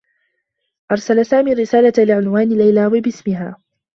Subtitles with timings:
[0.91, 3.57] أرسل سامي الرّسالة إلى عنوان ليلى و باسمها.